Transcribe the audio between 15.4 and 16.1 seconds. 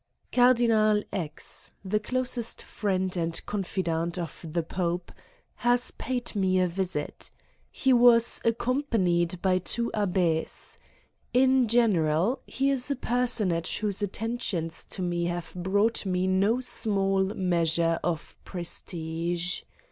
brought